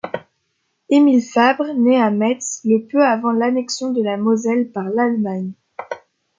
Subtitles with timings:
[0.89, 5.51] Émile Fabre naît à Metz le peu avant l'annexion de la Moselle par l'Allemagne.